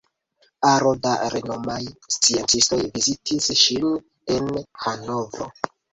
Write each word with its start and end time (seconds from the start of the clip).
Aro 0.69 0.93
da 1.07 1.11
renomaj 1.33 1.77
sciencistoj 2.15 2.79
vizitis 2.95 3.51
ŝin 3.65 3.87
en 4.37 4.51
Hanovro. 4.87 5.51